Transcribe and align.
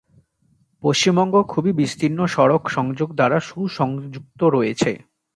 পশ্চিমবঙ্গ 0.83 1.35
খুবই 1.43 1.71
বিস্তীর্ণ 1.73 2.19
সড়ক 2.25 2.63
সংযোগ 2.69 3.09
দ্বারা 3.13 3.37
সু-সংযুক্ত 3.39 4.41
রয়েছে। 4.53 4.91